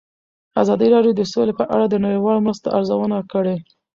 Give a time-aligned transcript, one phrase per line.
[0.61, 3.55] ازادي راډیو د سوله په اړه د نړیوالو مرستو ارزونه کړې.